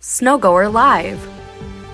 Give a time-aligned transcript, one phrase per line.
[0.00, 1.18] Snow Goer Live.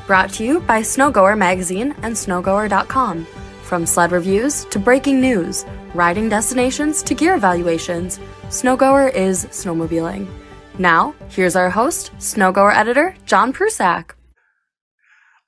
[0.06, 3.26] Brought to you by Snow Goer Magazine and Snowgoer.com.
[3.62, 8.20] From sled reviews to breaking news, riding destinations to gear evaluations,
[8.50, 10.28] Snow Goer is snowmobiling.
[10.78, 14.10] Now, here's our host, Snow Goer editor John Prusak.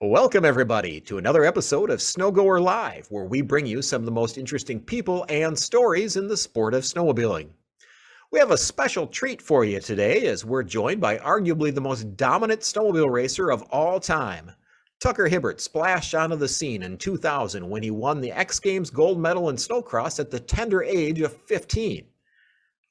[0.00, 4.07] Welcome, everybody, to another episode of Snow Goer Live, where we bring you some of
[4.07, 7.50] the most interesting people and stories in the sport of snowmobiling.
[8.32, 12.16] We have a special treat for you today as we're joined by arguably the most
[12.16, 14.50] dominant snowmobile racer of all time.
[14.98, 19.20] Tucker Hibbert splashed onto the scene in 2000 when he won the X Games gold
[19.20, 22.04] medal in snowcross at the tender age of 15.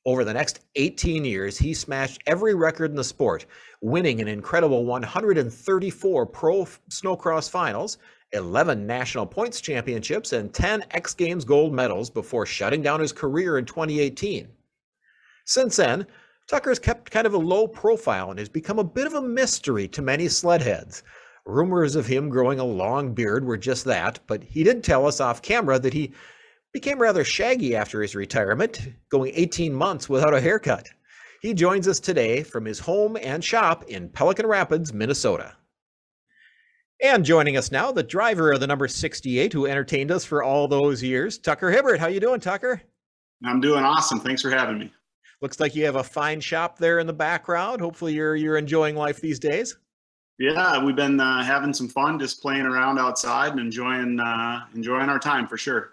[0.06, 3.46] Over the next 18 years, he smashed every record in the sport,
[3.82, 7.98] winning an incredible 134 pro snowcross finals,
[8.32, 13.58] 11 national points championships, and 10 X Games gold medals before shutting down his career
[13.58, 14.48] in 2018.
[15.46, 16.06] Since then,
[16.48, 19.88] Tucker's kept kind of a low profile and has become a bit of a mystery
[19.90, 21.02] to many sledheads.
[21.46, 25.20] Rumors of him growing a long beard were just that, but he did tell us
[25.20, 26.14] off camera that he
[26.74, 30.90] became rather shaggy after his retirement, going 18 months without a haircut.
[31.42, 35.56] He joins us today from his home and shop in Pelican Rapids, Minnesota.
[37.04, 40.68] And joining us now, the driver of the number 68 who entertained us for all
[40.68, 42.00] those years, Tucker Hibbert.
[42.00, 42.82] How you doing, Tucker?
[43.46, 44.20] I'm doing awesome.
[44.20, 44.92] Thanks for having me.
[45.42, 47.82] Looks like you have a fine shop there in the background.
[47.82, 49.78] Hopefully, you're you're enjoying life these days.
[50.38, 55.10] Yeah, we've been uh, having some fun, just playing around outside and enjoying uh, enjoying
[55.10, 55.92] our time for sure.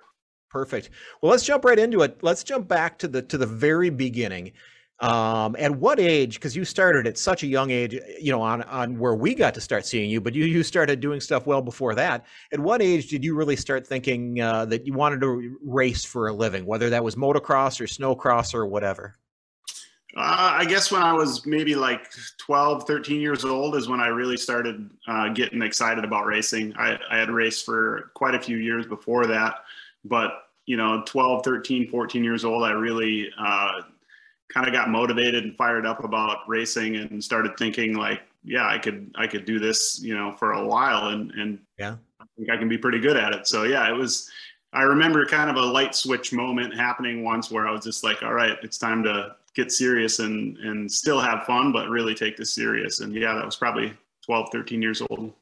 [0.50, 0.90] Perfect.
[1.20, 2.18] Well, let's jump right into it.
[2.22, 4.52] Let's jump back to the to the very beginning.
[5.00, 6.34] Um, at what age?
[6.34, 9.54] Because you started at such a young age, you know, on on where we got
[9.54, 12.26] to start seeing you, but you you started doing stuff well before that.
[12.52, 16.28] At what age did you really start thinking uh, that you wanted to race for
[16.28, 19.16] a living, whether that was motocross or snowcross or whatever?
[20.14, 24.08] Uh, I guess when I was maybe like 12, 13 years old is when I
[24.08, 26.74] really started uh, getting excited about racing.
[26.76, 29.64] I, I, had raced for quite a few years before that,
[30.04, 33.80] but you know, 12, 13, 14 years old, I really uh,
[34.52, 38.78] kind of got motivated and fired up about racing and started thinking like, yeah, I
[38.78, 42.50] could, I could do this, you know, for a while and, and yeah, I think
[42.50, 43.46] I can be pretty good at it.
[43.46, 44.30] So yeah, it was,
[44.74, 48.22] I remember kind of a light switch moment happening once where I was just like,
[48.22, 52.36] all right, it's time to get serious and and still have fun but really take
[52.36, 53.00] this serious.
[53.00, 53.92] And yeah that was probably
[54.26, 55.32] 12 13 years old.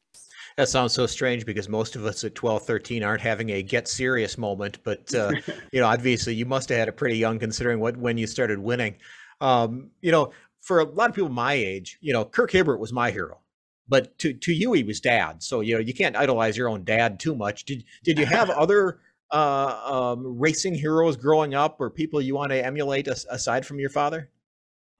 [0.57, 3.87] That sounds so strange because most of us at 12 13 aren't having a get
[3.87, 5.31] serious moment but uh,
[5.71, 8.59] you know obviously you must have had it pretty young considering what when you started
[8.59, 8.95] winning.
[9.39, 12.93] Um, you know for a lot of people my age you know kirk hibbert was
[12.93, 13.39] my hero
[13.91, 15.43] but to, to you he was dad.
[15.43, 17.65] So you know you can't idolize your own dad too much.
[17.65, 18.99] Did did you have other
[19.31, 23.79] uh, um, racing heroes growing up or people you want to emulate as, aside from
[23.79, 24.29] your father?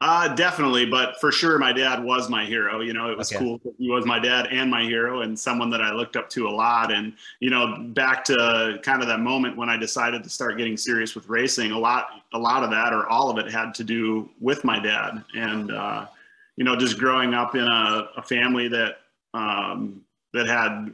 [0.02, 2.82] Uh, definitely, but for sure, my dad was my hero.
[2.82, 3.38] You know, it was okay.
[3.38, 3.62] cool.
[3.78, 6.50] He was my dad and my hero, and someone that I looked up to a
[6.50, 6.92] lot.
[6.92, 10.76] And you know, back to kind of that moment when I decided to start getting
[10.76, 13.84] serious with racing, a lot, a lot of that, or all of it, had to
[13.84, 15.24] do with my dad.
[15.36, 16.08] And uh,
[16.56, 19.02] you know, just growing up in a, a family that
[19.36, 20.02] um,
[20.34, 20.92] that had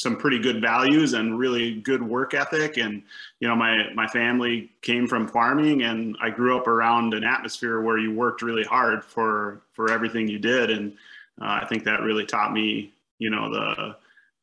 [0.00, 2.78] some pretty good values and really good work ethic.
[2.78, 3.02] And
[3.38, 7.82] you know my my family came from farming and i grew up around an atmosphere
[7.82, 10.70] where you worked really hard for for everything you did.
[10.70, 10.92] And
[11.40, 13.96] uh, i think that really taught me you know the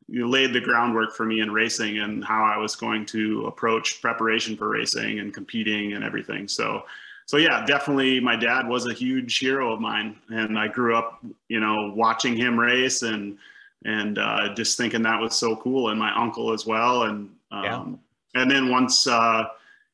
[0.10, 4.02] you laid the groundwork for me in racing and how i was going to approach
[4.02, 6.48] preparation for racing and competing and everything.
[6.48, 6.84] So
[7.26, 10.18] so yeah definitely my dad was a huge hero of mine.
[10.30, 13.40] And i grew up you know watching him race and
[13.86, 15.90] and uh, just thinking that was so cool.
[15.90, 17.04] And my uncle as well.
[17.04, 18.42] And um, yeah.
[18.42, 19.46] and then once uh,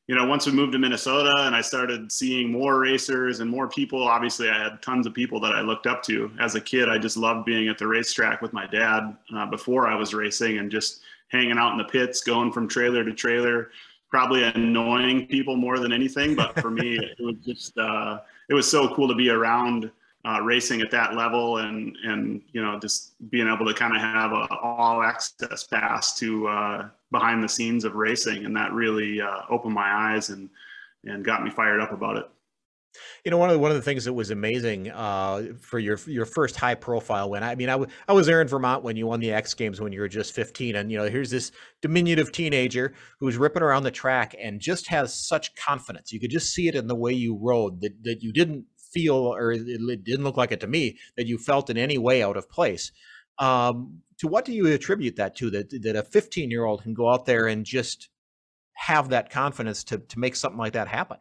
[0.06, 3.68] you know, once we moved to Minnesota and I started seeing more racers and more
[3.68, 6.30] people, obviously I had tons of people that I looked up to.
[6.38, 9.88] As a kid, I just loved being at the racetrack with my dad uh, before
[9.88, 13.70] I was racing and just hanging out in the pits, going from trailer to trailer,
[14.10, 16.34] probably annoying people more than anything.
[16.34, 18.20] But for me, it was just, uh,
[18.50, 19.90] it was so cool to be around
[20.26, 24.00] uh, racing at that level and and you know just being able to kind of
[24.00, 29.20] have a all access pass to uh, behind the scenes of racing and that really
[29.20, 30.48] uh, opened my eyes and
[31.04, 32.28] and got me fired up about it
[33.24, 35.98] you know, one of the, one of the things that was amazing uh, for your
[36.06, 37.42] your first high profile win.
[37.42, 39.80] I mean, I, w- I was there in Vermont when you won the X Games
[39.80, 41.50] when you were just 15, and you know, here's this
[41.82, 46.12] diminutive teenager who's ripping around the track and just has such confidence.
[46.12, 48.64] You could just see it in the way you rode that that you didn't
[48.94, 52.22] feel, or it didn't look like it to me, that you felt in any way
[52.22, 52.92] out of place.
[53.38, 55.50] Um, to what do you attribute that to?
[55.50, 58.08] That that a 15 year old can go out there and just
[58.74, 61.18] have that confidence to to make something like that happen?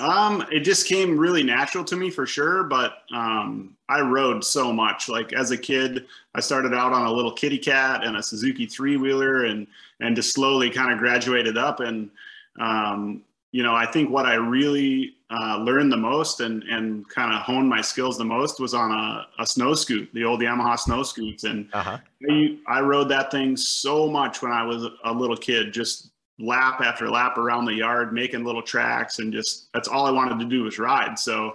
[0.00, 4.72] Um, it just came really natural to me for sure, but um, I rode so
[4.72, 5.08] much.
[5.08, 8.66] Like as a kid, I started out on a little kitty cat and a Suzuki
[8.66, 9.66] three wheeler, and
[10.00, 11.80] and just slowly kind of graduated up.
[11.80, 12.10] And
[12.58, 13.22] um,
[13.52, 17.40] you know, I think what I really uh, learned the most and and kind of
[17.40, 21.02] honed my skills the most was on a, a snow scoot, the old Yamaha snow
[21.02, 21.98] scoots, and uh-huh.
[22.30, 26.80] I, I rode that thing so much when I was a little kid, just lap
[26.80, 30.44] after lap around the yard, making little tracks, and just that's all I wanted to
[30.44, 31.18] do was ride.
[31.18, 31.54] So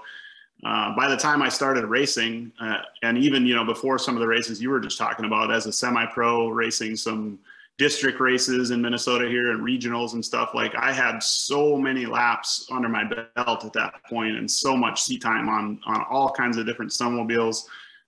[0.65, 4.21] uh, by the time I started racing, uh, and even you know before some of
[4.21, 7.37] the races you were just talking about, as a semi-pro racing some
[7.77, 12.67] district races in Minnesota here and regionals and stuff, like I had so many laps
[12.71, 16.57] under my belt at that point, and so much seat time on on all kinds
[16.57, 17.65] of different snowmobiles,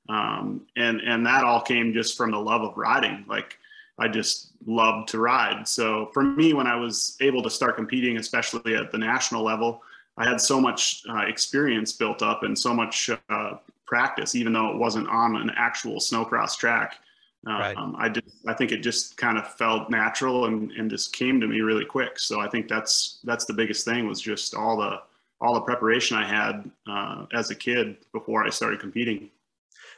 [0.10, 3.58] um, and and that all came just from the love of riding, like.
[4.02, 5.68] I just loved to ride.
[5.68, 9.84] So for me, when I was able to start competing, especially at the national level,
[10.18, 13.56] I had so much uh, experience built up and so much uh,
[13.86, 17.00] practice, even though it wasn't on an actual snowcross track.
[17.48, 17.78] Um, right.
[17.98, 21.48] I just, I think it just kind of felt natural and, and just came to
[21.48, 22.20] me really quick.
[22.20, 25.02] So I think that's, that's the biggest thing was just all the,
[25.42, 29.30] all the preparation I had uh, as a kid before I started competing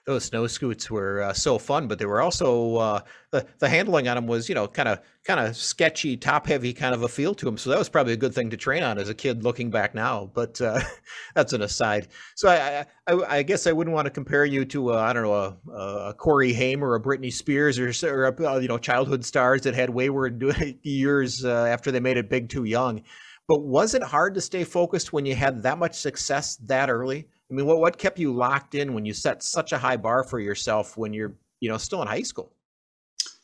[0.06, 3.00] those snow scoots were uh, so fun, but they were also uh,
[3.32, 6.74] the the handling on them was you know kind of kind of sketchy, top heavy
[6.74, 7.58] kind of a feel to them.
[7.58, 9.94] So that was probably a good thing to train on as a kid, looking back
[9.94, 10.32] now.
[10.34, 10.82] But uh,
[11.36, 12.08] that's an aside.
[12.36, 15.34] So I, I, I guess I wouldn't want to compare you to I don't know
[15.34, 19.62] a, a Corey Haim or a Britney Spears or, or uh, you know childhood stars
[19.62, 20.44] that had wayward
[20.84, 23.04] years uh, after they made it big too young.
[23.48, 27.28] But was it hard to stay focused when you had that much success that early?
[27.52, 30.24] I mean, what what kept you locked in when you set such a high bar
[30.24, 32.54] for yourself when you're you know still in high school?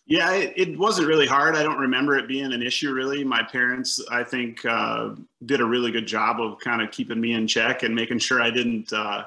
[0.05, 1.57] Yeah, it, it wasn't really hard.
[1.57, 3.25] I don't remember it being an issue really.
[3.25, 5.09] My parents, I think, uh,
[5.45, 8.41] did a really good job of kind of keeping me in check and making sure
[8.41, 9.25] I didn't uh,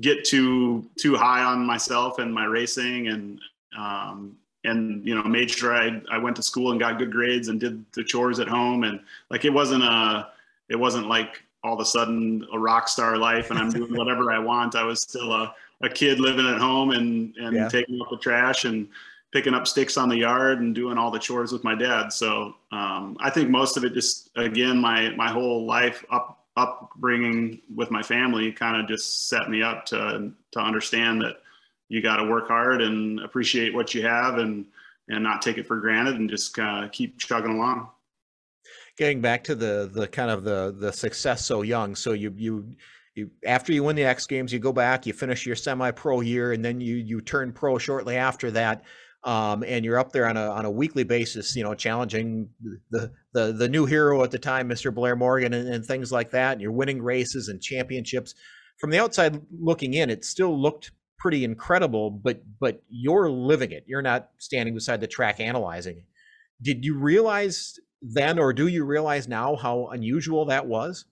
[0.00, 3.40] get too too high on myself and my racing and
[3.76, 7.48] um, and you know made sure I I went to school and got good grades
[7.48, 9.00] and did the chores at home and
[9.30, 10.28] like it wasn't a
[10.68, 14.32] it wasn't like all of a sudden a rock star life and I'm doing whatever
[14.32, 14.74] I want.
[14.74, 17.68] I was still a, a kid living at home and, and yeah.
[17.68, 18.88] taking up the trash and
[19.32, 22.12] picking up sticks on the yard and doing all the chores with my dad.
[22.12, 27.60] So um, I think most of it just, again, my, my whole life up, upbringing
[27.74, 31.36] with my family kind of just set me up to, to understand that
[31.88, 34.64] you got to work hard and appreciate what you have and,
[35.08, 37.88] and not take it for granted and just kind of keep chugging along
[39.00, 41.96] getting back to the the kind of the the success so young.
[41.96, 42.76] So you you
[43.14, 46.52] you after you win the X Games, you go back, you finish your semi-pro year,
[46.52, 48.84] and then you you turn pro shortly after that.
[49.24, 52.50] Um, and you're up there on a on a weekly basis, you know, challenging
[52.90, 54.94] the the the new hero at the time, Mr.
[54.94, 56.52] Blair Morgan, and, and things like that.
[56.52, 58.34] And you're winning races and championships.
[58.78, 63.84] From the outside looking in, it still looked pretty incredible, but but you're living it.
[63.86, 66.04] You're not standing beside the track analyzing it.
[66.62, 71.04] Did you realize then, or do you realize now how unusual that was?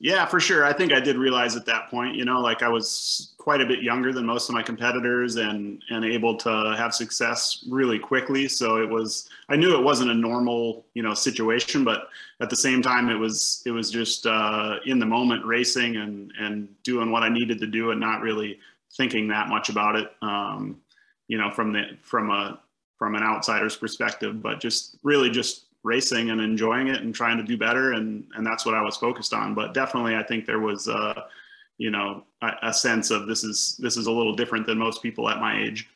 [0.00, 0.64] Yeah, for sure.
[0.64, 3.66] I think I did realize at that point, you know, like I was quite a
[3.66, 8.48] bit younger than most of my competitors and and able to have success really quickly.
[8.48, 12.08] So it was I knew it wasn't a normal, you know, situation, but
[12.40, 16.32] at the same time it was it was just uh, in the moment racing and
[16.38, 18.58] and doing what I needed to do and not really
[18.96, 20.12] thinking that much about it.
[20.22, 20.80] Um,
[21.28, 22.60] you know, from the from a
[22.98, 27.44] from an outsider's perspective, but just really just racing and enjoying it and trying to
[27.44, 27.92] do better.
[27.92, 29.54] And and that's what I was focused on.
[29.54, 31.22] But definitely I think there was uh
[31.78, 35.02] you know a, a sense of this is this is a little different than most
[35.02, 35.88] people at my age.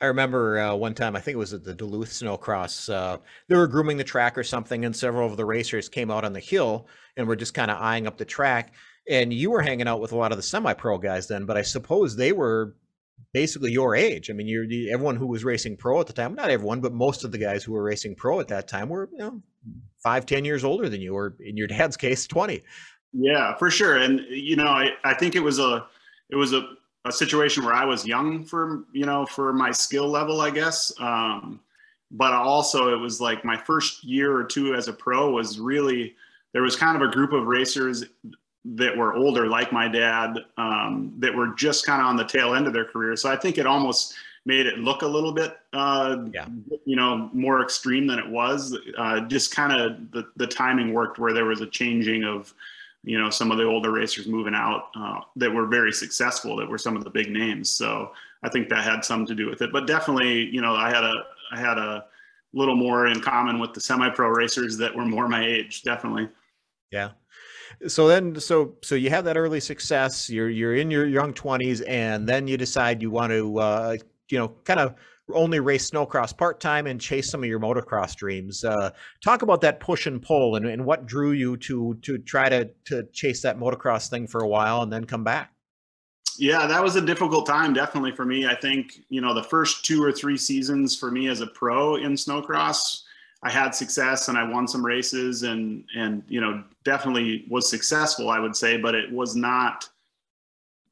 [0.00, 3.18] I remember uh, one time, I think it was at the Duluth Snowcross, uh,
[3.48, 6.32] they were grooming the track or something, and several of the racers came out on
[6.32, 8.74] the hill and were just kind of eyeing up the track.
[9.08, 11.56] And you were hanging out with a lot of the semi pro guys then, but
[11.56, 12.74] I suppose they were
[13.32, 14.30] basically your age.
[14.30, 16.34] I mean, you're everyone who was racing pro at the time.
[16.34, 19.10] Not everyone, but most of the guys who were racing pro at that time were
[19.12, 19.42] you know
[20.02, 22.62] five, ten years older than you, or in your dad's case, twenty.
[23.12, 23.96] Yeah, for sure.
[23.96, 25.86] And you know, I, I think it was a
[26.30, 26.66] it was a,
[27.04, 30.92] a situation where I was young for you know for my skill level, I guess.
[30.98, 31.60] Um,
[32.10, 36.14] but also, it was like my first year or two as a pro was really
[36.52, 38.04] there was kind of a group of racers
[38.64, 42.54] that were older, like my dad, um, that were just kind of on the tail
[42.54, 43.14] end of their career.
[43.16, 44.14] So I think it almost
[44.46, 46.46] made it look a little bit, uh, yeah.
[46.84, 48.76] you know, more extreme than it was.
[48.96, 52.54] Uh, just kind of the, the timing worked where there was a changing of,
[53.04, 56.68] you know, some of the older racers moving out uh, that were very successful, that
[56.68, 57.70] were some of the big names.
[57.70, 59.72] So I think that had some to do with it.
[59.72, 61.14] But definitely, you know, I had a
[61.52, 62.06] I had a
[62.52, 65.82] little more in common with the semi-pro racers that were more my age.
[65.82, 66.28] Definitely.
[66.90, 67.10] Yeah.
[67.86, 70.30] So then so so you have that early success.
[70.30, 73.96] You're you're in your young twenties, and then you decide you want to uh,
[74.28, 74.94] you know kind of
[75.32, 78.62] only race snowcross part time and chase some of your motocross dreams.
[78.64, 78.90] Uh,
[79.22, 82.70] talk about that push and pull, and, and what drew you to to try to
[82.86, 85.50] to chase that motocross thing for a while and then come back.
[86.36, 88.46] Yeah, that was a difficult time, definitely for me.
[88.46, 91.96] I think you know the first two or three seasons for me as a pro
[91.96, 93.03] in snowcross
[93.44, 98.30] I had success and I won some races and and you know definitely was successful
[98.30, 99.88] I would say but it was not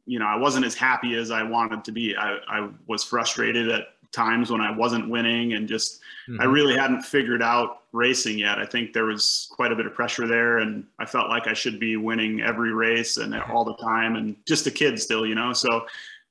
[0.06, 2.14] you know I wasn't as happy as I wanted to be.
[2.16, 6.40] I, I was frustrated at times when I wasn't winning and just mm-hmm.
[6.40, 8.58] I really hadn't figured out racing yet.
[8.58, 11.54] I think there was quite a bit of pressure there and I felt like I
[11.54, 15.34] should be winning every race and all the time and just a kid still you
[15.34, 15.54] know?
[15.54, 15.86] So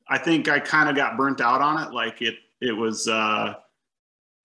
[0.08, 1.94] I think I kind of got burnt out on it.
[1.94, 3.56] Like it it was uh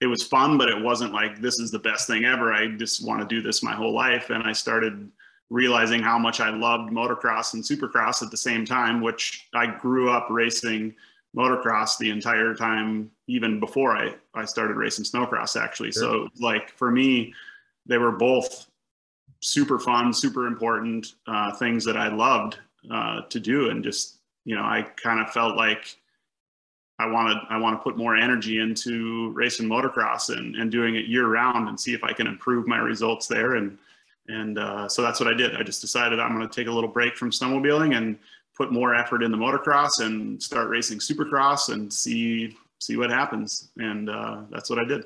[0.00, 2.53] it was fun, but it wasn't like this is the best thing ever.
[2.53, 4.31] I just want to do this my whole life.
[4.31, 5.11] And I started
[5.49, 10.11] realizing how much I loved motocross and supercross at the same time, which I grew
[10.11, 10.95] up racing
[11.37, 15.93] motocross the entire time, even before I, I started racing snowcross actually.
[15.93, 16.03] Sure.
[16.03, 17.33] So like for me,
[17.87, 18.67] they were both
[19.41, 22.59] super fun, super important uh, things that I loved
[22.91, 23.71] uh, to do.
[23.71, 25.97] And just, you know, I kind of felt like
[26.99, 30.97] I want to I want to put more energy into racing motocross and, and doing
[30.97, 33.79] it year round and see if I can improve my results there and
[34.29, 35.55] and uh, so that's what I did.
[35.55, 38.19] I just decided I'm going to take a little break from snowmobiling and
[38.57, 43.71] put more effort into motocross and start racing supercross and see see what happens.
[43.76, 45.05] And uh, that's what I did.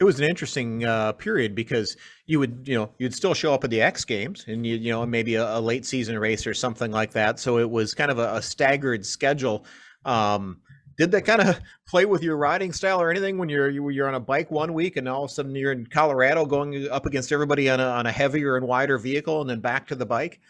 [0.00, 3.64] It was an interesting uh, period because you would, you know, you'd still show up
[3.64, 6.54] at the X Games and you, you know, maybe a, a late season race or
[6.54, 7.38] something like that.
[7.38, 9.64] So it was kind of a, a staggered schedule.
[10.04, 10.60] Um,
[10.96, 14.14] did that kind of play with your riding style or anything when you're you're on
[14.14, 17.32] a bike one week and all of a sudden you're in Colorado going up against
[17.32, 20.40] everybody on a, on a heavier and wider vehicle and then back to the bike?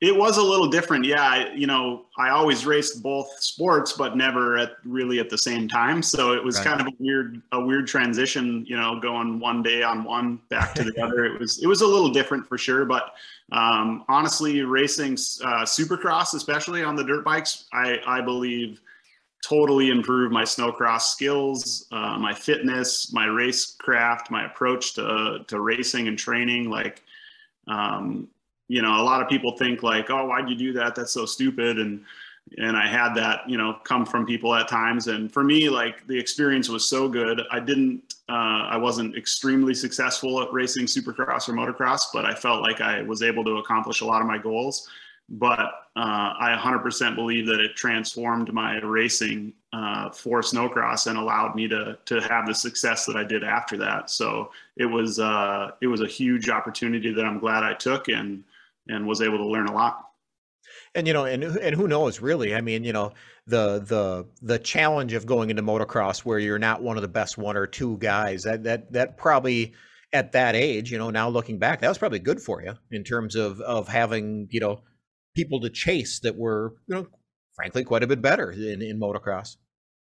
[0.00, 1.04] It was a little different.
[1.04, 5.38] Yeah, I, you know, I always raced both sports, but never at really at the
[5.38, 6.02] same time.
[6.02, 6.66] So it was right.
[6.66, 8.64] kind of a weird, a weird transition.
[8.68, 11.24] You know, going one day on one, back to the other.
[11.24, 12.84] It was, it was a little different for sure.
[12.84, 13.12] But
[13.50, 18.80] um, honestly, racing uh, Supercross, especially on the dirt bikes, I, I believe
[19.44, 25.60] totally improved my snowcross skills, uh, my fitness, my race craft, my approach to, to
[25.60, 26.70] racing and training.
[26.70, 27.02] Like,
[27.68, 28.28] um,
[28.66, 30.94] you know, a lot of people think like, oh, why'd you do that?
[30.94, 31.78] That's so stupid.
[31.78, 32.04] And,
[32.56, 35.06] and I had that, you know, come from people at times.
[35.06, 37.42] And for me, like the experience was so good.
[37.50, 42.62] I didn't, uh, I wasn't extremely successful at racing supercross or motocross, but I felt
[42.62, 44.88] like I was able to accomplish a lot of my goals
[45.28, 45.58] but
[45.96, 51.68] uh, I 100% believe that it transformed my racing uh, for snowcross and allowed me
[51.68, 54.10] to to have the success that I did after that.
[54.10, 58.44] So it was uh, it was a huge opportunity that I'm glad I took and
[58.88, 60.04] and was able to learn a lot.
[60.94, 62.54] And you know, and and who knows, really?
[62.54, 63.12] I mean, you know,
[63.46, 67.36] the the the challenge of going into motocross where you're not one of the best
[67.36, 69.74] one or two guys that that that probably
[70.14, 73.04] at that age, you know, now looking back, that was probably good for you in
[73.04, 74.80] terms of of having you know
[75.38, 77.06] people to chase that were, you know,
[77.54, 79.56] frankly, quite a bit better in, in motocross.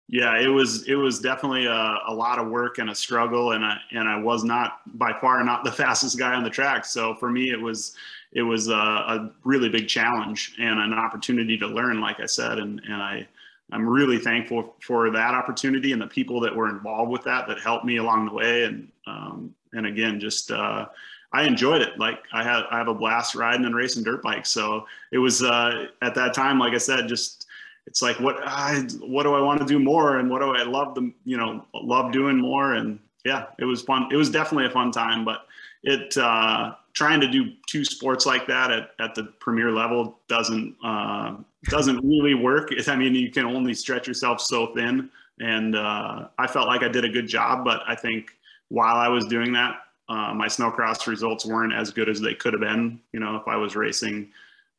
[0.08, 3.62] Yeah, it was it was definitely a, a lot of work and a struggle, and
[3.62, 6.86] I and I was not by far not the fastest guy on the track.
[6.86, 7.94] So for me, it was
[8.32, 12.58] it was a, a really big challenge and an opportunity to learn, like I said,
[12.58, 13.28] and and I
[13.72, 17.60] I'm really thankful for that opportunity and the people that were involved with that that
[17.60, 20.86] helped me along the way, and um, and again, just uh,
[21.32, 21.98] I enjoyed it.
[21.98, 24.50] Like I have, I have a blast riding and racing dirt bikes.
[24.50, 27.46] So it was uh, at that time, like I said, just
[27.86, 30.62] it's like what I, what do I want to do more, and what do I
[30.64, 32.74] love the you know, love doing more.
[32.74, 34.08] And yeah, it was fun.
[34.10, 35.46] It was definitely a fun time, but
[35.82, 40.74] it uh, trying to do two sports like that at, at the premier level doesn't
[40.84, 42.70] uh, doesn't really work.
[42.88, 45.10] I mean, you can only stretch yourself so thin.
[45.38, 48.30] And uh, I felt like I did a good job, but I think
[48.68, 52.52] while I was doing that, uh, my snowcross results weren't as good as they could
[52.52, 54.30] have been, you know, if I was racing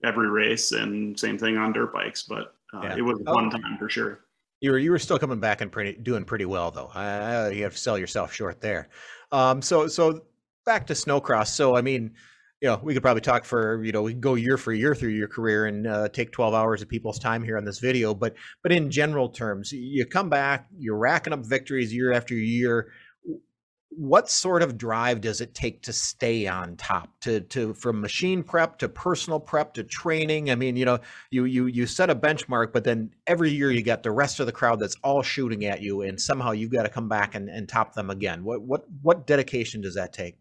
[0.03, 2.97] every race and same thing on dirt bikes, but uh, yeah.
[2.97, 3.57] it was a fun oh.
[3.57, 4.19] time for sure.
[4.61, 6.87] You were, you were still coming back and pretty, doing pretty well though.
[6.87, 8.89] Uh, you have to sell yourself short there.
[9.31, 10.21] Um, so, so
[10.65, 11.47] back to snowcross.
[11.47, 12.13] So, I mean,
[12.61, 14.95] you know, we could probably talk for, you know, we could go year for year
[14.95, 18.15] through your career and uh, take 12 hours of people's time here on this video.
[18.15, 22.91] But, but in general terms, you come back, you're racking up victories year after year
[23.89, 28.43] what sort of drive does it take to stay on top to to from machine
[28.43, 30.99] prep to personal prep to training i mean you know
[31.31, 34.45] you you you set a benchmark but then every year you got the rest of
[34.45, 37.49] the crowd that's all shooting at you and somehow you've got to come back and,
[37.49, 40.37] and top them again what what what dedication does that take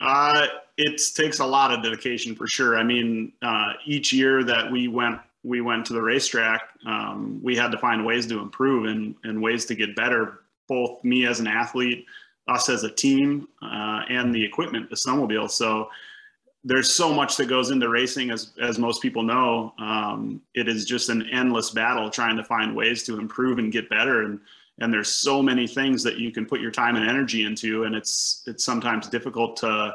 [0.00, 0.46] Uh,
[0.78, 2.78] it takes a lot of dedication for sure.
[2.78, 7.56] I mean, uh, each year that we went we went to the racetrack, um, we
[7.56, 10.40] had to find ways to improve and, and ways to get better.
[10.68, 12.04] Both me as an athlete,
[12.48, 15.50] us as a team, uh, and the equipment, the snowmobile.
[15.50, 15.88] So
[16.64, 19.72] there's so much that goes into racing, as as most people know.
[19.78, 23.88] Um, it is just an endless battle trying to find ways to improve and get
[23.88, 24.24] better.
[24.24, 24.40] And
[24.78, 27.94] and there's so many things that you can put your time and energy into, and
[27.94, 29.94] it's it's sometimes difficult to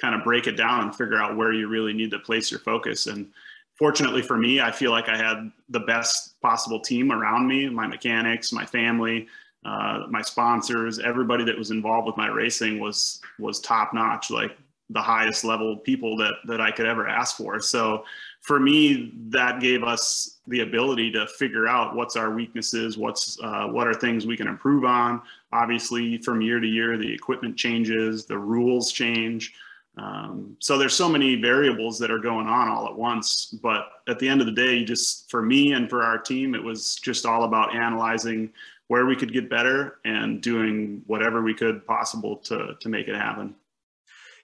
[0.00, 2.60] kind of break it down and figure out where you really need to place your
[2.60, 3.06] focus.
[3.06, 3.30] And
[3.74, 7.86] fortunately for me, I feel like I had the best possible team around me, my
[7.86, 9.28] mechanics, my family,
[9.64, 14.56] uh, my sponsors, everybody that was involved with my racing was was top notch, like
[14.90, 17.60] the highest level people that that I could ever ask for.
[17.60, 18.04] So
[18.40, 23.68] for me, that gave us the ability to figure out what's our weaknesses, what's uh,
[23.68, 25.22] what are things we can improve on.
[25.52, 29.54] Obviously, from year to year, the equipment changes, the rules change.
[29.98, 33.54] Um, so there's so many variables that are going on all at once.
[33.62, 36.64] But at the end of the day, just for me and for our team, it
[36.64, 38.50] was just all about analyzing
[38.88, 43.16] where we could get better and doing whatever we could possible to to make it
[43.16, 43.54] happen.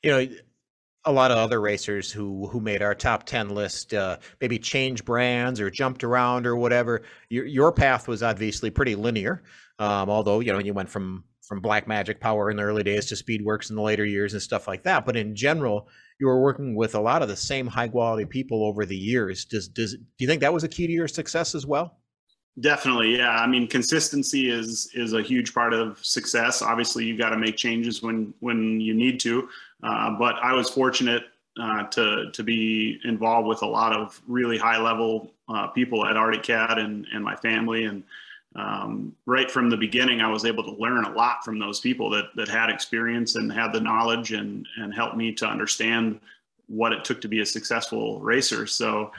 [0.02, 0.26] You know,
[1.04, 5.04] a lot of other racers who who made our top 10 list uh, maybe changed
[5.04, 9.42] brands or jumped around or whatever your, your path was obviously pretty linear
[9.78, 13.06] um, although you know you went from from Black Magic Power in the early days
[13.06, 15.06] to Speedwerx in the later years and stuff like that.
[15.06, 15.88] But in general,
[16.20, 19.46] you were working with a lot of the same high quality people over the years.
[19.46, 21.98] Does does do you think that was a key to your success as well?
[22.60, 23.30] Definitely, yeah.
[23.30, 26.62] I mean, consistency is is a huge part of success.
[26.62, 29.48] Obviously, you've got to make changes when when you need to.
[29.82, 31.24] Uh, but I was fortunate
[31.60, 36.16] uh, to to be involved with a lot of really high level uh, people at
[36.16, 38.02] Arctic Cat and and my family and
[38.56, 42.10] um, right from the beginning, I was able to learn a lot from those people
[42.10, 46.18] that that had experience and had the knowledge and and helped me to understand
[46.68, 48.66] what it took to be a successful racer.
[48.66, 49.10] So,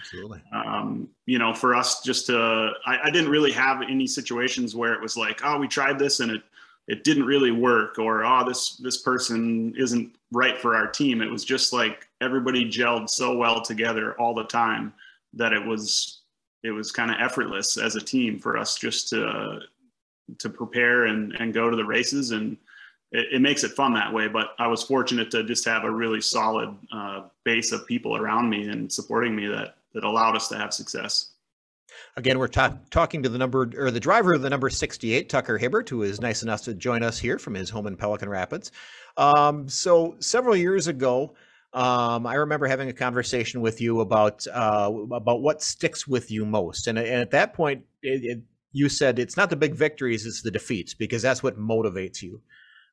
[0.53, 4.93] um, you know, for us just to, I, I, didn't really have any situations where
[4.93, 6.43] it was like, oh, we tried this and it
[6.89, 11.21] it didn't really work, or oh, this this person isn't right for our team.
[11.21, 14.91] It was just like everybody gelled so well together all the time
[15.33, 16.21] that it was
[16.63, 19.59] it was kind of effortless as a team for us just to
[20.39, 22.57] to prepare and and go to the races and
[23.11, 25.91] it, it makes it fun that way but i was fortunate to just have a
[25.91, 30.47] really solid uh, base of people around me and supporting me that that allowed us
[30.47, 31.31] to have success
[32.15, 35.57] Again, we're ta- talking to the number or the driver of the number 68, Tucker
[35.57, 38.71] Hibbert, who is nice enough to join us here from his home in Pelican Rapids.
[39.17, 41.35] Um, so, several years ago,
[41.73, 46.45] um, I remember having a conversation with you about uh, about what sticks with you
[46.45, 48.41] most, and, and at that point, it, it,
[48.71, 52.41] you said it's not the big victories, it's the defeats because that's what motivates you.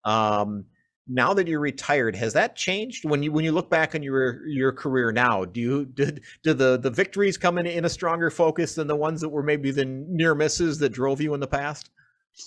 [0.06, 0.64] Um,
[1.08, 4.46] now that you're retired, has that changed when you when you look back on your
[4.46, 5.44] your career now?
[5.44, 8.96] Do you did do the the victories come in in a stronger focus than the
[8.96, 11.90] ones that were maybe the near misses that drove you in the past?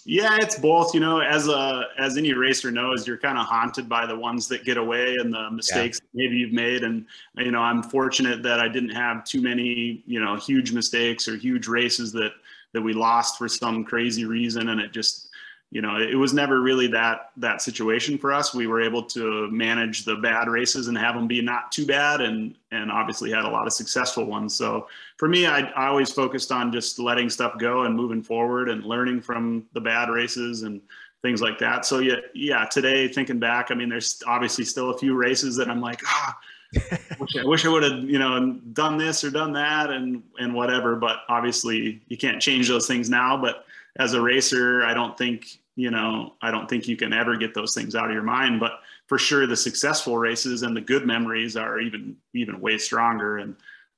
[0.05, 0.93] Yeah, it's both.
[0.93, 4.47] You know, as a as any racer knows, you're kind of haunted by the ones
[4.49, 6.25] that get away and the mistakes yeah.
[6.25, 6.83] maybe you've made.
[6.83, 7.05] And
[7.37, 11.37] you know, I'm fortunate that I didn't have too many, you know, huge mistakes or
[11.37, 12.31] huge races that
[12.73, 15.28] that we lost for some crazy reason, and it just
[15.71, 19.49] you know it was never really that that situation for us we were able to
[19.51, 23.45] manage the bad races and have them be not too bad and and obviously had
[23.45, 27.29] a lot of successful ones so for me i, I always focused on just letting
[27.29, 30.81] stuff go and moving forward and learning from the bad races and
[31.21, 34.97] things like that so yeah yeah today thinking back i mean there's obviously still a
[34.97, 36.37] few races that i'm like ah
[37.19, 40.53] wish I wish I would have, you know, done this or done that and and
[40.53, 40.95] whatever.
[40.95, 43.35] But obviously, you can't change those things now.
[43.35, 43.65] But
[43.97, 47.53] as a racer, I don't think, you know, I don't think you can ever get
[47.53, 48.59] those things out of your mind.
[48.59, 53.37] But for sure, the successful races and the good memories are even even way stronger.
[53.37, 53.55] And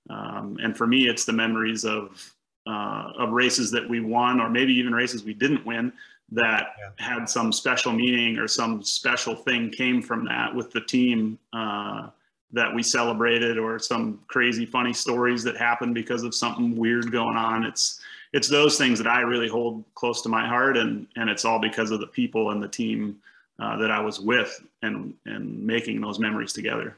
[0.09, 2.33] um, and for me, it's the memories of
[2.67, 5.91] uh, of races that we won, or maybe even races we didn't win,
[6.31, 7.05] that yeah.
[7.05, 12.07] had some special meaning or some special thing came from that with the team uh,
[12.53, 17.37] that we celebrated, or some crazy funny stories that happened because of something weird going
[17.37, 17.65] on.
[17.65, 17.99] It's
[18.33, 21.59] it's those things that I really hold close to my heart, and and it's all
[21.59, 23.17] because of the people and the team
[23.59, 26.97] uh, that I was with, and and making those memories together.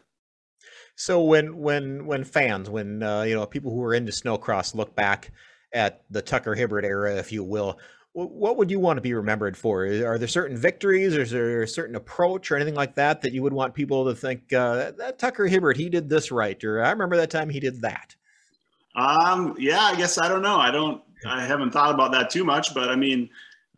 [0.95, 4.95] So when when when fans, when uh, you know people who are into snowcross look
[4.95, 5.31] back
[5.73, 7.79] at the Tucker Hibbert era, if you will,
[8.13, 9.85] what would you want to be remembered for?
[9.85, 13.33] Are there certain victories, or is there a certain approach, or anything like that that
[13.33, 16.83] you would want people to think uh, that Tucker Hibbert he did this right, or
[16.83, 18.15] I remember that time he did that?
[18.95, 20.57] Um, yeah, I guess I don't know.
[20.57, 23.29] I don't I haven't thought about that too much, but I mean,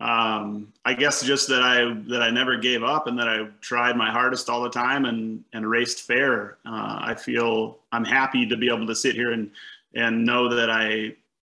[0.01, 3.95] um, I guess just that I that I never gave up and that I tried
[3.95, 6.57] my hardest all the time and and raced fair.
[6.65, 9.49] Uh, I feel I'm happy to be able to sit here and
[9.93, 11.15] and know that I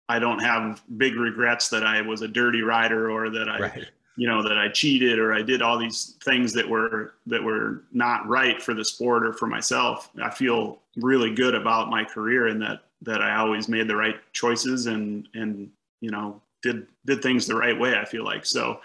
[0.10, 3.86] I don't have big regrets that I was a dirty rider or that I right.
[4.18, 7.84] you know that I cheated or I did all these things that were that were
[7.94, 10.10] not right for the sport or for myself.
[10.22, 14.16] I feel really good about my career and that that I always made the right
[14.34, 15.70] choices and and
[16.02, 17.96] you know did did things the right way.
[17.96, 18.80] I feel like so.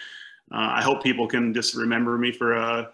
[0.52, 2.90] Uh, I hope people can just remember me for a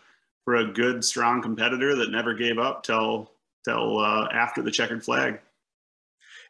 [0.47, 3.33] for a good, strong competitor that never gave up till
[3.65, 5.41] till uh, after the checkered flag.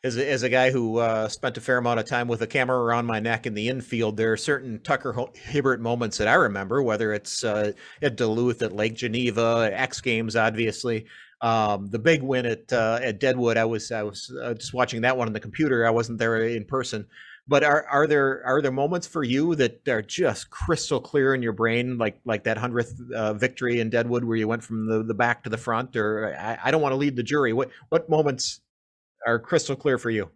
[0.05, 2.47] As a, as a guy who uh, spent a fair amount of time with a
[2.47, 6.35] camera around my neck in the infield, there are certain Tucker Hibbert moments that I
[6.35, 11.07] remember, whether it's uh, at Duluth, at Lake Geneva, at X Games, obviously.
[11.43, 15.03] Um, the big win at uh, at Deadwood, I was I was uh, just watching
[15.03, 15.87] that one on the computer.
[15.87, 17.07] I wasn't there in person,
[17.47, 21.43] but are are there are there moments for you that are just crystal clear in
[21.43, 25.03] your brain, like like that hundredth uh, victory in Deadwood, where you went from the,
[25.03, 25.95] the back to the front?
[25.95, 27.53] Or I, I don't want to lead the jury.
[27.53, 28.63] What what moments
[29.27, 30.31] are crystal clear for you?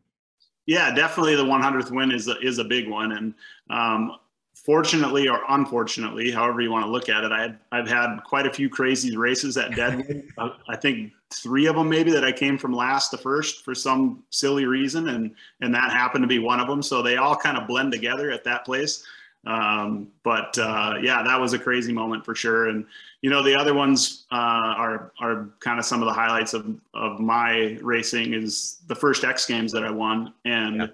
[0.66, 3.34] Yeah, definitely the 100th win is a, is a big one, and
[3.70, 4.18] um,
[4.64, 8.46] fortunately or unfortunately, however you want to look at it, I had, I've had quite
[8.46, 10.28] a few crazy races at Deadwood.
[10.68, 14.22] I think three of them maybe that I came from last to first for some
[14.30, 16.82] silly reason, and and that happened to be one of them.
[16.82, 19.04] So they all kind of blend together at that place.
[19.46, 22.68] Um, but uh, yeah, that was a crazy moment for sure.
[22.68, 22.84] And
[23.22, 26.78] you know, the other ones uh, are are kind of some of the highlights of
[26.92, 30.92] of my racing is the first X Games that I won, and.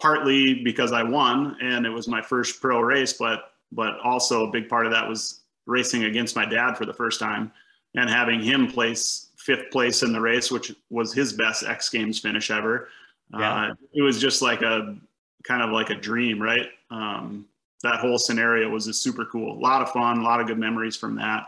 [0.00, 4.50] Partly because I won and it was my first pro race, but but also a
[4.50, 7.52] big part of that was racing against my dad for the first time
[7.94, 12.18] and having him place fifth place in the race, which was his best X Games
[12.18, 12.88] finish ever.
[13.32, 13.70] Yeah.
[13.70, 14.96] Uh, it was just like a
[15.44, 16.68] kind of like a dream, right?
[16.90, 17.46] Um,
[17.82, 19.56] that whole scenario was just super cool.
[19.56, 21.46] A lot of fun, a lot of good memories from that.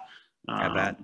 [0.48, 0.96] Um, I bet.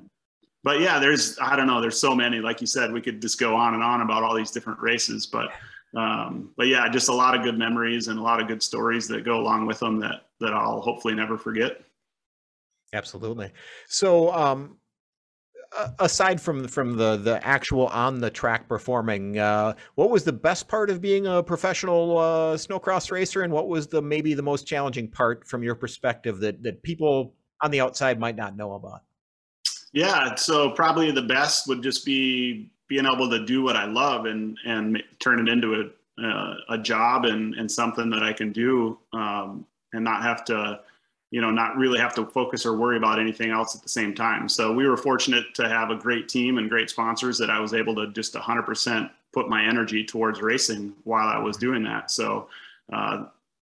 [0.64, 2.40] But yeah, there's I don't know, there's so many.
[2.40, 5.26] Like you said, we could just go on and on about all these different races,
[5.26, 5.50] but
[5.96, 9.08] um, but yeah, just a lot of good memories and a lot of good stories
[9.08, 11.82] that go along with them that that I'll hopefully never forget.
[12.92, 13.52] Absolutely.
[13.86, 14.78] So um,
[15.98, 20.68] aside from from the the actual on the track performing, uh, what was the best
[20.68, 24.66] part of being a professional uh, snowcross racer, and what was the maybe the most
[24.66, 29.02] challenging part from your perspective that that people on the outside might not know about?
[29.92, 34.26] Yeah, so probably the best would just be being able to do what I love
[34.26, 38.52] and and turn it into a uh, a job and and something that I can
[38.52, 40.80] do um, and not have to
[41.30, 44.14] you know, not really have to focus or worry about anything else at the same
[44.14, 44.48] time.
[44.48, 47.74] So we were fortunate to have a great team and great sponsors that I was
[47.74, 52.10] able to just 100% put my energy towards racing while I was doing that.
[52.10, 52.48] So
[52.92, 53.26] uh,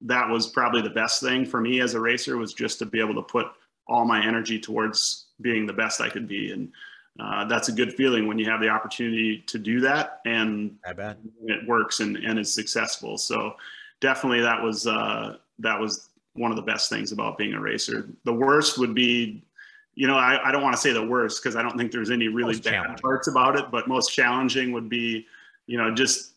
[0.01, 2.99] that was probably the best thing for me as a racer was just to be
[2.99, 3.47] able to put
[3.87, 6.51] all my energy towards being the best I could be.
[6.51, 6.71] And
[7.19, 10.93] uh, that's a good feeling when you have the opportunity to do that and I
[10.93, 11.17] bet.
[11.45, 13.17] it works and, and is successful.
[13.17, 13.53] So
[14.01, 18.09] definitely that was, uh, that was one of the best things about being a racer.
[18.23, 19.43] The worst would be,
[19.93, 22.09] you know, I, I don't want to say the worst because I don't think there's
[22.09, 25.27] any really most bad parts about it, but most challenging would be,
[25.67, 26.32] you know, just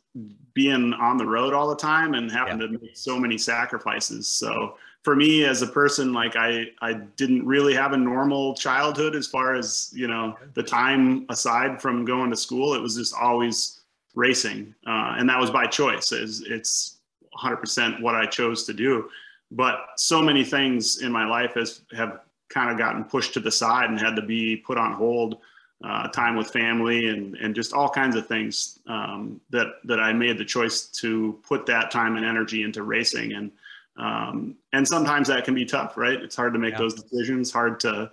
[0.55, 2.67] being on the road all the time and having yeah.
[2.67, 4.27] to make so many sacrifices.
[4.27, 9.15] So for me as a person, like I, I didn't really have a normal childhood
[9.15, 13.15] as far as, you know, the time aside from going to school, it was just
[13.15, 13.81] always
[14.15, 14.75] racing.
[14.87, 16.11] Uh, and that was by choice.
[16.13, 16.99] It's, it's
[17.39, 19.09] 100% what I chose to do
[19.51, 23.51] but so many things in my life has have kind of gotten pushed to the
[23.51, 25.39] side and had to be put on hold
[25.85, 30.13] uh, time with family and and just all kinds of things um, that that I
[30.13, 33.51] made the choice to put that time and energy into racing and
[33.99, 36.79] um, and sometimes that can be tough right it's hard to make yeah.
[36.79, 38.11] those decisions hard to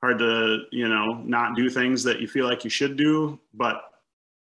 [0.00, 3.82] hard to you know not do things that you feel like you should do but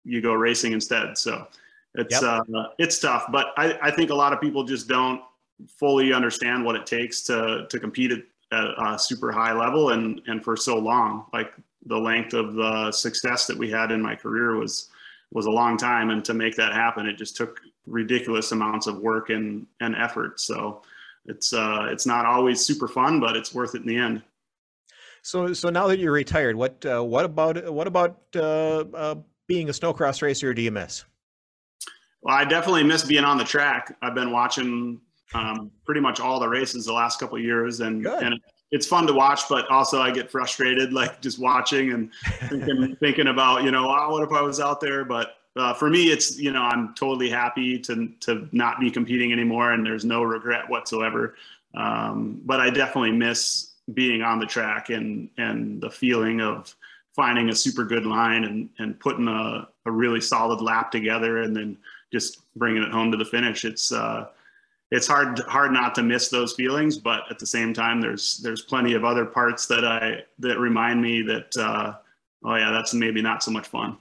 [0.03, 1.47] you go racing instead so
[1.95, 2.43] it's yep.
[2.55, 5.21] uh, it's tough but I, I think a lot of people just don't
[5.67, 8.19] fully understand what it takes to to compete at,
[8.51, 11.25] a super high level and and for so long.
[11.33, 11.53] Like
[11.85, 14.89] the length of the success that we had in my career was
[15.31, 18.99] was a long time, and to make that happen, it just took ridiculous amounts of
[18.99, 20.39] work and and effort.
[20.39, 20.81] So
[21.25, 24.21] it's uh, it's not always super fun, but it's worth it in the end.
[25.21, 29.15] So so now that you're retired, what uh, what about what about uh, uh
[29.47, 30.53] being a snowcross racer?
[30.53, 31.03] Do you miss?
[32.21, 33.95] Well, I definitely miss being on the track.
[34.01, 34.99] I've been watching
[35.33, 38.23] um, pretty much all the races the last couple years, and Good.
[38.23, 38.39] and
[38.71, 42.11] it's fun to watch, but also I get frustrated like just watching and
[42.49, 45.37] thinking, thinking about you know oh, what if I was out there, but.
[45.57, 49.71] Uh, for me, it's you know I'm totally happy to to not be competing anymore,
[49.71, 51.35] and there's no regret whatsoever.
[51.73, 56.75] Um, but I definitely miss being on the track and and the feeling of
[57.15, 61.55] finding a super good line and and putting a, a really solid lap together and
[61.55, 61.77] then
[62.11, 63.65] just bringing it home to the finish.
[63.65, 64.27] It's uh,
[64.95, 68.61] it's hard hard not to miss those feelings, but at the same time, there's there's
[68.61, 71.93] plenty of other parts that I that remind me that uh,
[72.45, 73.97] oh yeah, that's maybe not so much fun.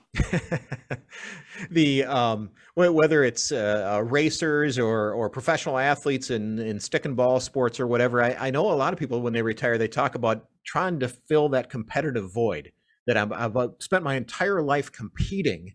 [1.71, 7.17] the um, whether it's uh, uh, racers or or professional athletes in in stick and
[7.17, 9.89] ball sports or whatever, I, I know a lot of people when they retire, they
[9.89, 12.71] talk about trying to fill that competitive void
[13.07, 15.75] that I've, I've uh, spent my entire life competing,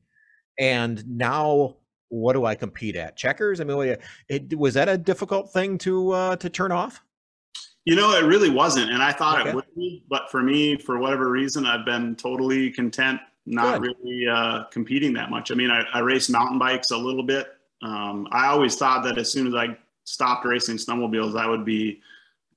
[0.58, 1.76] and now
[2.10, 3.16] what do I compete at?
[3.16, 3.62] Checkers?
[3.62, 3.96] I mean,
[4.28, 7.02] it, was that a difficult thing to uh, to turn off?
[7.86, 9.50] You know, it really wasn't, and I thought okay.
[9.50, 10.04] it would be.
[10.10, 13.96] But for me, for whatever reason, I've been totally content not Good.
[14.04, 15.52] really uh, competing that much.
[15.52, 17.48] I mean, I, I race mountain bikes a little bit.
[17.82, 22.02] Um, I always thought that as soon as I stopped racing snowmobiles, I would be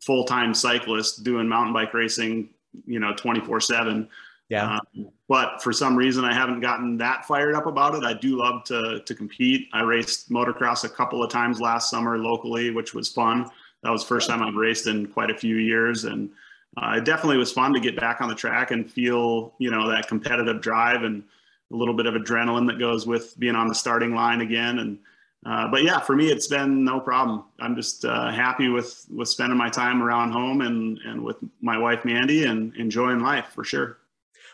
[0.00, 2.50] full time cyclist doing mountain bike racing,
[2.86, 4.08] you know, twenty four seven.
[4.52, 4.80] Yeah.
[4.96, 8.04] Um, but for some reason, I haven't gotten that fired up about it.
[8.04, 9.68] I do love to to compete.
[9.72, 13.48] I raced motocross a couple of times last summer locally, which was fun.
[13.82, 16.28] That was first time I've raced in quite a few years, and
[16.76, 19.88] uh, it definitely was fun to get back on the track and feel you know
[19.88, 21.24] that competitive drive and
[21.72, 24.80] a little bit of adrenaline that goes with being on the starting line again.
[24.80, 24.98] And
[25.46, 27.44] uh, but yeah, for me, it's been no problem.
[27.58, 31.78] I'm just uh, happy with with spending my time around home and and with my
[31.78, 33.96] wife Mandy and enjoying life for sure.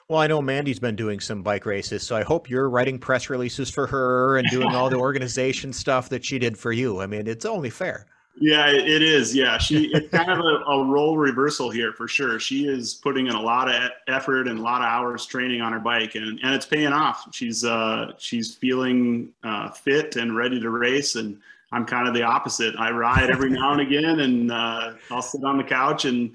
[0.09, 3.29] Well, I know Mandy's been doing some bike races, so I hope you're writing press
[3.29, 7.03] releases for her and doing all the organization stuff that she did for you.
[7.03, 8.07] I mean, it's only fair.
[8.41, 9.35] Yeah, it is.
[9.35, 12.39] Yeah, she it's kind of a, a, role reversal here for sure.
[12.39, 15.73] She is putting in a lot of effort and a lot of hours training on
[15.73, 17.29] her bike, and, and it's paying off.
[17.35, 21.39] She's uh, she's feeling uh, fit and ready to race, and
[21.73, 22.77] I'm kind of the opposite.
[22.79, 26.31] I ride every now and again, and uh, I'll sit on the couch and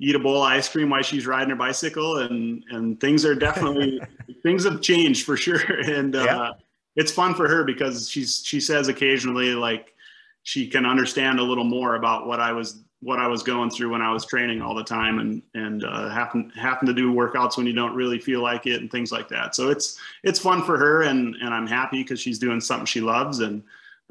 [0.00, 3.34] eat a bowl of ice cream while she's riding her bicycle and and things are
[3.34, 4.00] definitely
[4.42, 6.50] things have changed for sure and uh, yeah.
[6.96, 9.94] it's fun for her because she's she says occasionally like
[10.42, 13.90] she can understand a little more about what I was what I was going through
[13.90, 17.56] when I was training all the time and and uh, happen happen to do workouts
[17.56, 19.54] when you don't really feel like it and things like that.
[19.54, 23.00] So it's it's fun for her and and I'm happy because she's doing something she
[23.00, 23.62] loves and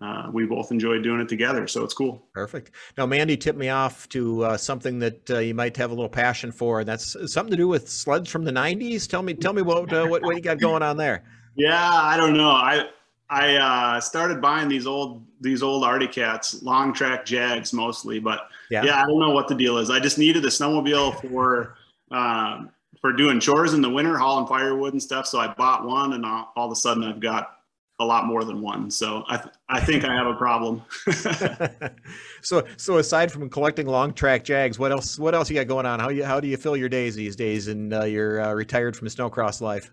[0.02, 1.68] uh, we both enjoy doing it together.
[1.68, 2.26] So it's cool.
[2.34, 2.72] Perfect.
[2.98, 6.10] Now, Mandy tipped me off to uh, something that uh, you might have a little
[6.10, 6.80] passion for.
[6.80, 9.08] and That's something to do with sleds from the '90s.
[9.08, 11.24] Tell me, tell me what uh, what, what you got going on there.
[11.56, 12.52] Yeah, I don't know.
[12.52, 12.86] I
[13.30, 18.48] I uh, started buying these old these old Arctic Cats, long track Jags mostly, but
[18.72, 18.84] yeah.
[18.84, 19.04] yeah.
[19.04, 19.90] I don't know what the deal is.
[19.90, 21.76] I just needed a snowmobile for.
[22.12, 25.26] Um, for doing chores in the winter, hauling firewood and stuff.
[25.26, 27.59] So I bought one, and all, all of a sudden I've got
[28.00, 28.90] a lot more than one.
[28.90, 30.82] So I th- I think I have a problem.
[32.42, 35.86] so so aside from collecting long track jags, what else what else you got going
[35.86, 36.00] on?
[36.00, 37.68] How you how do you fill your days these days?
[37.68, 39.92] And uh, you're uh, retired from a snowcross life.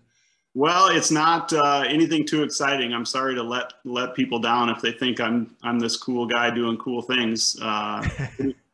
[0.53, 2.91] Well, it's not uh, anything too exciting.
[2.93, 6.49] I'm sorry to let let people down if they think I'm I'm this cool guy
[6.49, 7.57] doing cool things.
[7.61, 8.07] Uh,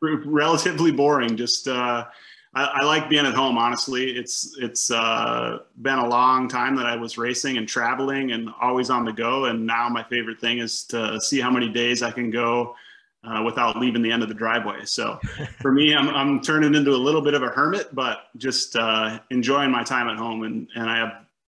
[0.00, 1.36] relatively boring.
[1.36, 2.06] Just uh,
[2.54, 3.58] I, I, like being at home.
[3.58, 8.50] Honestly, it's it's uh, been a long time that I was racing and traveling and
[8.60, 9.46] always on the go.
[9.46, 12.76] And now my favorite thing is to see how many days I can go
[13.24, 14.84] uh, without leaving the end of the driveway.
[14.84, 15.18] So
[15.60, 19.18] for me, I'm I'm turning into a little bit of a hermit, but just uh,
[19.30, 20.44] enjoying my time at home.
[20.44, 21.12] And and I have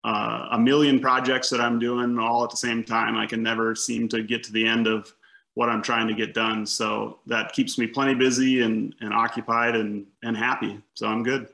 [0.04, 3.16] uh, a million projects that I'm doing all at the same time.
[3.16, 5.12] I can never seem to get to the end of
[5.56, 6.66] what I'm trying to get done.
[6.66, 10.82] So that keeps me plenty busy and, and occupied and, and happy.
[10.92, 11.48] So I'm good.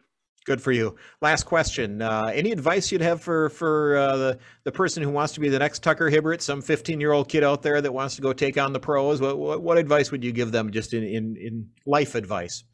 [0.44, 0.96] Good for you.
[1.20, 2.02] Last question.
[2.02, 5.48] Uh, any advice you'd have for for uh, the the person who wants to be
[5.48, 8.32] the next Tucker Hibbert, some 15 year old kid out there that wants to go
[8.32, 9.20] take on the pros?
[9.20, 12.64] What, what, what advice would you give them, just in in, in life advice?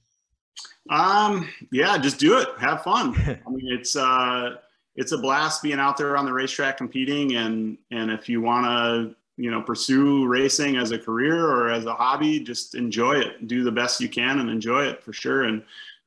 [0.89, 2.49] Um, yeah, just do it.
[2.59, 3.15] Have fun.
[3.47, 4.55] I mean, it's uh,
[4.97, 8.65] it's a blast being out there on the racetrack competing, and and if you want
[8.65, 13.47] to you know pursue racing as a career or as a hobby just enjoy it
[13.47, 15.63] do the best you can and enjoy it for sure and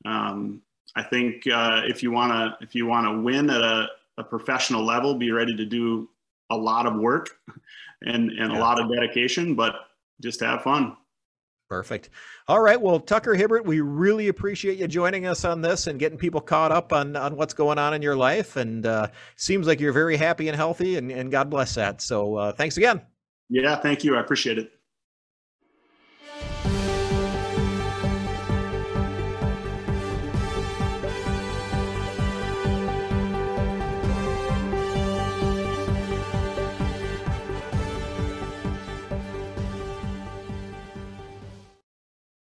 [0.06, 0.62] um,
[0.96, 4.24] i think uh, if you want to if you want to win at a, a,
[4.24, 6.10] professional level be ready to do
[6.52, 7.30] a lot of work
[8.04, 8.58] and and yeah.
[8.58, 9.88] a lot of dedication but
[10.22, 10.96] just have fun
[11.70, 12.10] Perfect.
[12.50, 12.80] All right.
[12.82, 16.70] Well, Tucker Hibbert, we really appreciate you joining us on this and getting people caught
[16.70, 18.58] up on, on what's going on in your life.
[18.58, 22.02] And uh, seems like you're very happy and healthy, and, and God bless that.
[22.02, 23.00] So uh, thanks again.
[23.52, 24.16] Yeah, thank you.
[24.16, 24.81] I appreciate it.